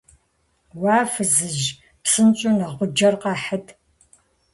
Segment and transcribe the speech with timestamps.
[0.81, 1.65] -Уа, фызыжь,
[2.03, 3.67] псынщӀэу нэгъуджэр къэхьыт!